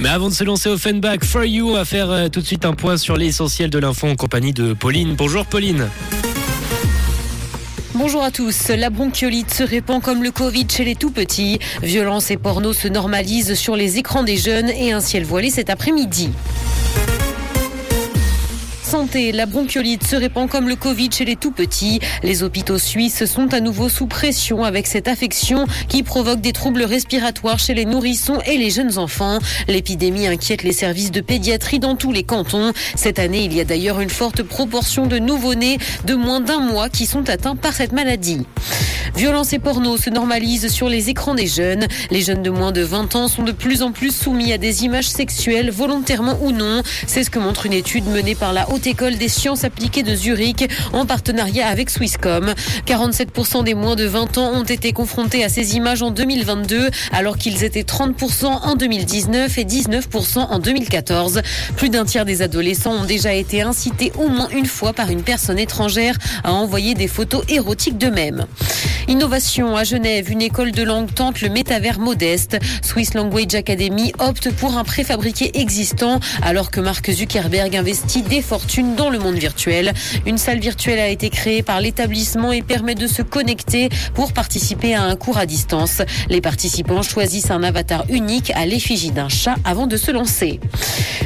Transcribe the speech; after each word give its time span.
Mais 0.00 0.08
avant 0.08 0.28
de 0.28 0.34
se 0.34 0.44
lancer 0.44 0.68
au 0.68 0.78
Fenback 0.78 1.24
for 1.24 1.44
You, 1.44 1.70
on 1.70 1.72
va 1.72 1.84
faire 1.84 2.10
euh, 2.10 2.28
tout 2.28 2.40
de 2.40 2.46
suite 2.46 2.64
un 2.64 2.72
point 2.72 2.96
sur 2.96 3.16
l'essentiel 3.16 3.68
de 3.68 3.80
l'info 3.80 4.06
en 4.06 4.14
compagnie 4.14 4.52
de 4.52 4.72
Pauline. 4.72 5.14
Bonjour 5.16 5.44
Pauline. 5.44 5.88
Bonjour 7.94 8.22
à 8.22 8.30
tous. 8.30 8.68
La 8.68 8.90
bronchiolite 8.90 9.52
se 9.52 9.64
répand 9.64 10.00
comme 10.00 10.22
le 10.22 10.30
Covid 10.30 10.68
chez 10.70 10.84
les 10.84 10.94
tout 10.94 11.10
petits. 11.10 11.58
Violence 11.82 12.30
et 12.30 12.36
porno 12.36 12.72
se 12.72 12.86
normalisent 12.86 13.54
sur 13.54 13.74
les 13.74 13.98
écrans 13.98 14.22
des 14.22 14.36
jeunes 14.36 14.68
et 14.68 14.92
un 14.92 15.00
ciel 15.00 15.24
voilé 15.24 15.50
cet 15.50 15.68
après-midi. 15.68 16.30
La 19.34 19.44
bronchiolite 19.44 20.06
se 20.06 20.16
répand 20.16 20.48
comme 20.48 20.66
le 20.66 20.74
Covid 20.74 21.10
chez 21.12 21.26
les 21.26 21.36
tout 21.36 21.50
petits. 21.50 22.00
Les 22.22 22.42
hôpitaux 22.42 22.78
suisses 22.78 23.26
sont 23.26 23.52
à 23.52 23.60
nouveau 23.60 23.90
sous 23.90 24.06
pression 24.06 24.64
avec 24.64 24.86
cette 24.86 25.08
affection 25.08 25.66
qui 25.88 26.02
provoque 26.02 26.40
des 26.40 26.52
troubles 26.52 26.84
respiratoires 26.84 27.58
chez 27.58 27.74
les 27.74 27.84
nourrissons 27.84 28.38
et 28.46 28.56
les 28.56 28.70
jeunes 28.70 28.96
enfants. 28.96 29.40
L'épidémie 29.66 30.26
inquiète 30.26 30.62
les 30.62 30.72
services 30.72 31.10
de 31.10 31.20
pédiatrie 31.20 31.80
dans 31.80 31.96
tous 31.96 32.12
les 32.12 32.22
cantons. 32.22 32.72
Cette 32.94 33.18
année, 33.18 33.44
il 33.44 33.52
y 33.52 33.60
a 33.60 33.64
d'ailleurs 33.64 34.00
une 34.00 34.08
forte 34.08 34.42
proportion 34.42 35.06
de 35.06 35.18
nouveau-nés 35.18 35.76
de 36.06 36.14
moins 36.14 36.40
d'un 36.40 36.60
mois 36.60 36.88
qui 36.88 37.04
sont 37.04 37.28
atteints 37.28 37.56
par 37.56 37.74
cette 37.74 37.92
maladie. 37.92 38.46
Violence 39.16 39.52
et 39.52 39.58
porno 39.58 39.96
se 39.96 40.10
normalisent 40.10 40.68
sur 40.68 40.88
les 40.88 41.10
écrans 41.10 41.34
des 41.34 41.46
jeunes. 41.46 41.86
Les 42.10 42.20
jeunes 42.20 42.42
de 42.42 42.50
moins 42.50 42.72
de 42.72 42.82
20 42.82 43.16
ans 43.16 43.28
sont 43.28 43.42
de 43.42 43.52
plus 43.52 43.82
en 43.82 43.92
plus 43.92 44.14
soumis 44.14 44.52
à 44.52 44.58
des 44.58 44.84
images 44.84 45.08
sexuelles, 45.08 45.70
volontairement 45.70 46.38
ou 46.42 46.52
non. 46.52 46.82
C'est 47.06 47.24
ce 47.24 47.30
que 47.30 47.38
montre 47.38 47.66
une 47.66 47.72
étude 47.72 48.06
menée 48.06 48.34
par 48.34 48.52
la 48.52 48.70
Haute 48.70 48.86
École 48.86 49.16
des 49.16 49.28
sciences 49.28 49.64
appliquées 49.64 50.02
de 50.02 50.14
Zurich 50.14 50.68
en 50.92 51.06
partenariat 51.06 51.66
avec 51.66 51.90
Swisscom. 51.90 52.54
47% 52.86 53.64
des 53.64 53.74
moins 53.74 53.96
de 53.96 54.04
20 54.04 54.38
ans 54.38 54.52
ont 54.54 54.64
été 54.64 54.92
confrontés 54.92 55.44
à 55.44 55.48
ces 55.48 55.76
images 55.76 56.02
en 56.02 56.10
2022, 56.10 56.90
alors 57.12 57.36
qu'ils 57.36 57.64
étaient 57.64 57.82
30% 57.82 58.46
en 58.46 58.74
2019 58.74 59.58
et 59.58 59.64
19% 59.64 60.38
en 60.38 60.58
2014. 60.58 61.42
Plus 61.76 61.88
d'un 61.88 62.04
tiers 62.04 62.24
des 62.24 62.42
adolescents 62.42 62.92
ont 62.92 63.04
déjà 63.04 63.32
été 63.32 63.62
incités 63.62 64.12
au 64.18 64.28
moins 64.28 64.48
une 64.48 64.66
fois 64.66 64.92
par 64.92 65.10
une 65.10 65.22
personne 65.22 65.58
étrangère 65.58 66.16
à 66.44 66.52
envoyer 66.52 66.94
des 66.94 67.08
photos 67.08 67.42
érotiques 67.48 67.98
d'eux-mêmes. 67.98 68.46
Innovation 69.08 69.74
à 69.74 69.84
Genève, 69.84 70.30
une 70.30 70.42
école 70.42 70.70
de 70.70 70.82
langue 70.82 71.10
tente 71.14 71.40
le 71.40 71.48
métavers 71.48 71.98
modeste. 71.98 72.58
Swiss 72.82 73.14
Language 73.14 73.54
Academy 73.54 74.12
opte 74.18 74.52
pour 74.52 74.76
un 74.76 74.84
préfabriqué 74.84 75.58
existant 75.58 76.20
alors 76.42 76.70
que 76.70 76.78
Mark 76.78 77.10
Zuckerberg 77.10 77.74
investit 77.74 78.20
des 78.20 78.42
fortunes 78.42 78.96
dans 78.96 79.08
le 79.08 79.18
monde 79.18 79.36
virtuel. 79.36 79.94
Une 80.26 80.36
salle 80.36 80.58
virtuelle 80.58 80.98
a 80.98 81.08
été 81.08 81.30
créée 81.30 81.62
par 81.62 81.80
l'établissement 81.80 82.52
et 82.52 82.60
permet 82.60 82.94
de 82.94 83.06
se 83.06 83.22
connecter 83.22 83.88
pour 84.12 84.34
participer 84.34 84.94
à 84.94 85.04
un 85.04 85.16
cours 85.16 85.38
à 85.38 85.46
distance. 85.46 86.02
Les 86.28 86.42
participants 86.42 87.00
choisissent 87.00 87.50
un 87.50 87.62
avatar 87.62 88.04
unique 88.10 88.52
à 88.54 88.66
l'effigie 88.66 89.10
d'un 89.10 89.30
chat 89.30 89.54
avant 89.64 89.86
de 89.86 89.96
se 89.96 90.10
lancer. 90.10 90.60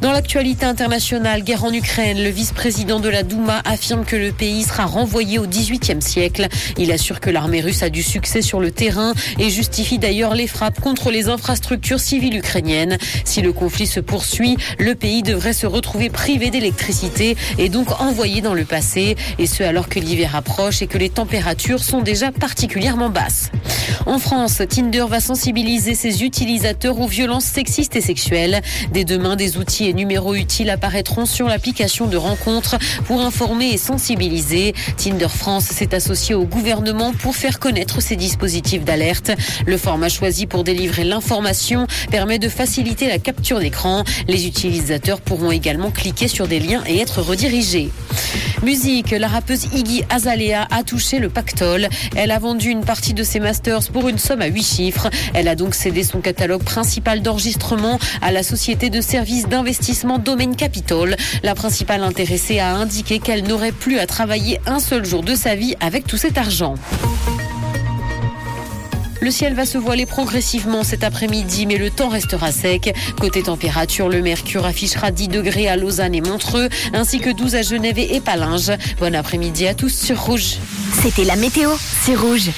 Dans 0.00 0.10
l'actualité 0.10 0.66
internationale, 0.66 1.42
guerre 1.42 1.64
en 1.64 1.72
Ukraine, 1.72 2.22
le 2.22 2.30
vice-président 2.30 2.98
de 2.98 3.08
la 3.08 3.22
Douma 3.22 3.62
affirme 3.64 4.04
que 4.04 4.16
le 4.16 4.32
pays 4.32 4.64
sera 4.64 4.84
renvoyé 4.84 5.38
au 5.38 5.46
XVIIIe 5.46 6.02
siècle. 6.02 6.48
Il 6.76 6.90
assure 6.90 7.20
que 7.20 7.30
l'armée 7.30 7.60
russe 7.68 7.82
a 7.82 7.90
du 7.90 8.02
succès 8.02 8.40
sur 8.40 8.60
le 8.60 8.70
terrain 8.70 9.12
et 9.38 9.50
justifie 9.50 9.98
d'ailleurs 9.98 10.34
les 10.34 10.46
frappes 10.46 10.80
contre 10.80 11.10
les 11.10 11.28
infrastructures 11.28 12.00
civiles 12.00 12.38
ukrainiennes. 12.38 12.96
Si 13.26 13.42
le 13.42 13.52
conflit 13.52 13.86
se 13.86 14.00
poursuit, 14.00 14.56
le 14.78 14.94
pays 14.94 15.22
devrait 15.22 15.52
se 15.52 15.66
retrouver 15.66 16.08
privé 16.08 16.48
d'électricité 16.48 17.36
et 17.58 17.68
donc 17.68 18.00
envoyé 18.00 18.40
dans 18.40 18.54
le 18.54 18.64
passé, 18.64 19.16
et 19.38 19.46
ce 19.46 19.62
alors 19.62 19.90
que 19.90 19.98
l'hiver 19.98 20.34
approche 20.34 20.80
et 20.80 20.86
que 20.86 20.96
les 20.96 21.10
températures 21.10 21.84
sont 21.84 22.00
déjà 22.00 22.32
particulièrement 22.32 23.10
basses. 23.10 23.50
En 24.08 24.18
France, 24.18 24.62
Tinder 24.66 25.04
va 25.06 25.20
sensibiliser 25.20 25.94
ses 25.94 26.24
utilisateurs 26.24 26.98
aux 26.98 27.06
violences 27.06 27.44
sexistes 27.44 27.94
et 27.94 28.00
sexuelles. 28.00 28.62
Dès 28.90 29.04
demain, 29.04 29.36
des 29.36 29.58
outils 29.58 29.86
et 29.86 29.92
numéros 29.92 30.34
utiles 30.34 30.70
apparaîtront 30.70 31.26
sur 31.26 31.46
l'application 31.46 32.06
de 32.06 32.16
rencontre 32.16 32.78
pour 33.04 33.20
informer 33.20 33.68
et 33.68 33.76
sensibiliser. 33.76 34.72
Tinder 34.96 35.28
France 35.28 35.66
s'est 35.66 35.94
associé 35.94 36.34
au 36.34 36.46
gouvernement 36.46 37.12
pour 37.12 37.36
faire 37.36 37.58
connaître 37.58 38.00
ces 38.00 38.16
dispositifs 38.16 38.82
d'alerte. 38.82 39.30
Le 39.66 39.76
format 39.76 40.08
choisi 40.08 40.46
pour 40.46 40.64
délivrer 40.64 41.04
l'information 41.04 41.86
permet 42.10 42.38
de 42.38 42.48
faciliter 42.48 43.08
la 43.08 43.18
capture 43.18 43.60
d'écran. 43.60 44.04
Les 44.26 44.46
utilisateurs 44.46 45.20
pourront 45.20 45.52
également 45.52 45.90
cliquer 45.90 46.28
sur 46.28 46.48
des 46.48 46.60
liens 46.60 46.82
et 46.86 46.98
être 46.98 47.20
redirigés. 47.20 47.90
Musique, 48.62 49.12
la 49.12 49.28
rappeuse 49.28 49.66
Iggy 49.72 50.02
Azalea 50.10 50.66
a 50.70 50.82
touché 50.82 51.18
le 51.20 51.28
pactole. 51.28 51.88
Elle 52.16 52.30
a 52.30 52.38
vendu 52.38 52.70
une 52.70 52.84
partie 52.84 53.14
de 53.14 53.22
ses 53.22 53.40
masters 53.40 53.88
pour 53.92 54.08
une 54.08 54.18
somme 54.18 54.42
à 54.42 54.46
8 54.46 54.62
chiffres. 54.62 55.10
Elle 55.32 55.48
a 55.48 55.54
donc 55.54 55.74
cédé 55.74 56.02
son 56.02 56.20
catalogue 56.20 56.64
principal 56.64 57.22
d'enregistrement 57.22 57.98
à 58.20 58.32
la 58.32 58.42
société 58.42 58.90
de 58.90 59.00
services 59.00 59.48
d'investissement 59.48 60.18
Domain 60.18 60.54
Capital. 60.54 61.16
La 61.42 61.54
principale 61.54 62.02
intéressée 62.02 62.58
a 62.58 62.74
indiqué 62.74 63.20
qu'elle 63.20 63.44
n'aurait 63.44 63.72
plus 63.72 63.98
à 63.98 64.06
travailler 64.06 64.60
un 64.66 64.80
seul 64.80 65.04
jour 65.04 65.22
de 65.22 65.34
sa 65.34 65.54
vie 65.54 65.76
avec 65.80 66.06
tout 66.06 66.16
cet 66.16 66.36
argent. 66.36 66.74
Le 69.20 69.30
ciel 69.30 69.54
va 69.54 69.66
se 69.66 69.78
voiler 69.78 70.06
progressivement 70.06 70.84
cet 70.84 71.02
après-midi, 71.02 71.66
mais 71.66 71.76
le 71.76 71.90
temps 71.90 72.08
restera 72.08 72.52
sec. 72.52 72.94
Côté 73.20 73.42
température, 73.42 74.08
le 74.08 74.22
mercure 74.22 74.64
affichera 74.64 75.10
10 75.10 75.28
degrés 75.28 75.68
à 75.68 75.76
Lausanne 75.76 76.14
et 76.14 76.20
Montreux, 76.20 76.68
ainsi 76.92 77.18
que 77.18 77.30
12 77.30 77.56
à 77.56 77.62
Genève 77.62 77.98
et 77.98 78.20
Palinges. 78.20 78.72
Bon 79.00 79.14
après-midi 79.14 79.66
à 79.66 79.74
tous 79.74 79.92
sur 79.92 80.20
Rouge. 80.22 80.58
C'était 81.02 81.24
la 81.24 81.36
météo, 81.36 81.70
c'est 82.04 82.14
Rouge. 82.14 82.50